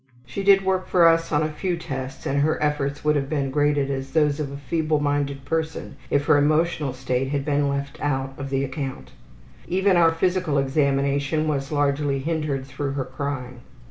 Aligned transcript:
She 0.25 0.41
did 0.41 0.65
work 0.65 0.87
for 0.87 1.07
us 1.07 1.31
on 1.31 1.43
a 1.43 1.51
few 1.51 1.77
tests 1.77 2.25
and 2.25 2.41
her 2.41 2.57
efforts 2.59 3.03
would 3.05 3.15
have 3.15 3.29
been 3.29 3.51
graded 3.51 3.91
as 3.91 4.13
those 4.13 4.39
of 4.39 4.51
a 4.51 4.57
feebleminded 4.57 5.45
person 5.45 5.95
if 6.09 6.25
her 6.25 6.39
emotional 6.39 6.91
state 6.91 7.27
had 7.29 7.45
been 7.45 7.69
left 7.69 8.01
out 8.01 8.33
of 8.39 8.51
account. 8.51 9.11
Even 9.67 9.97
our 9.97 10.11
physical 10.11 10.57
examination 10.57 11.47
was 11.47 11.71
largely 11.71 12.17
hindered 12.17 12.65
through 12.65 12.93
her 12.93 13.05
crying. 13.05 13.59